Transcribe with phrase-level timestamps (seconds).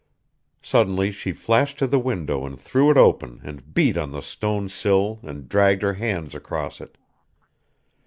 [0.63, 4.67] Suddenly she flashed to the window and threw it open and beat on the stone
[4.67, 6.97] sill and dragged her hands across it.